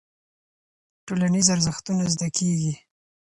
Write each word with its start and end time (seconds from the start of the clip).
ټولنيز 1.05 1.47
ارزښتونه 1.55 2.03
زده 2.13 2.27
کيږي. 2.37 2.73